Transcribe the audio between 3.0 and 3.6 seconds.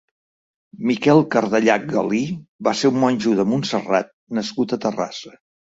monjo de